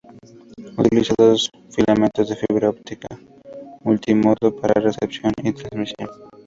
[0.79, 3.07] Utiliza dos filamentos de fibra óptica
[3.83, 6.09] multi-modo para recepción y transmisión.